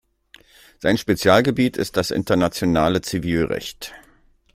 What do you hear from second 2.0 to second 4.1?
internationale Zivilrecht.